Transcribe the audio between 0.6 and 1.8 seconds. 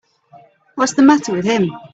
What's the matter with him.